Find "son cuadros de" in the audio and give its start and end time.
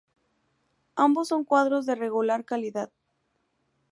1.27-1.93